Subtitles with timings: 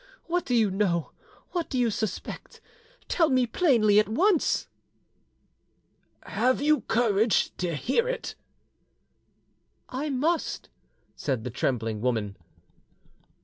[0.25, 1.11] What do you know?
[1.51, 2.59] What do you suspect?
[3.07, 4.65] Tell me plainly at once."
[6.23, 8.33] "Have you courage to hear it?"
[9.89, 10.69] "I must,"
[11.15, 12.35] said the trembling woman.